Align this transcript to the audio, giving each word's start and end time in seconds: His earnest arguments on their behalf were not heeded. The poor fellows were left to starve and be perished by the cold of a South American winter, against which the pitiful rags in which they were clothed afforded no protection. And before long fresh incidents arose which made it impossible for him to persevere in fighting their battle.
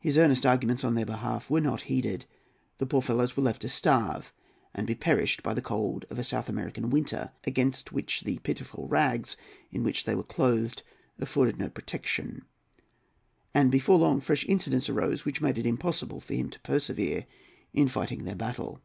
His 0.00 0.18
earnest 0.18 0.44
arguments 0.44 0.82
on 0.82 0.96
their 0.96 1.06
behalf 1.06 1.48
were 1.48 1.60
not 1.60 1.82
heeded. 1.82 2.26
The 2.78 2.86
poor 2.86 3.00
fellows 3.00 3.36
were 3.36 3.44
left 3.44 3.62
to 3.62 3.68
starve 3.68 4.32
and 4.74 4.88
be 4.88 4.96
perished 4.96 5.44
by 5.44 5.54
the 5.54 5.62
cold 5.62 6.04
of 6.10 6.18
a 6.18 6.24
South 6.24 6.48
American 6.48 6.90
winter, 6.90 7.30
against 7.46 7.92
which 7.92 8.22
the 8.22 8.38
pitiful 8.38 8.88
rags 8.88 9.36
in 9.70 9.84
which 9.84 10.04
they 10.04 10.16
were 10.16 10.24
clothed 10.24 10.82
afforded 11.20 11.60
no 11.60 11.68
protection. 11.68 12.44
And 13.54 13.70
before 13.70 14.00
long 14.00 14.20
fresh 14.20 14.44
incidents 14.46 14.88
arose 14.88 15.24
which 15.24 15.40
made 15.40 15.58
it 15.58 15.66
impossible 15.66 16.18
for 16.18 16.34
him 16.34 16.50
to 16.50 16.60
persevere 16.62 17.26
in 17.72 17.86
fighting 17.86 18.24
their 18.24 18.34
battle. 18.34 18.80